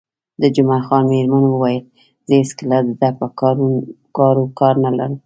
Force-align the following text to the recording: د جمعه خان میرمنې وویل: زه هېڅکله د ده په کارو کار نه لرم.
د 0.41 0.43
جمعه 0.55 0.81
خان 0.87 1.03
میرمنې 1.11 1.49
وویل: 1.51 1.83
زه 2.27 2.33
هېڅکله 2.41 2.77
د 2.87 2.89
ده 3.01 3.09
په 3.19 3.27
کارو 4.17 4.43
کار 4.59 4.75
نه 4.83 4.91
لرم. 4.97 5.13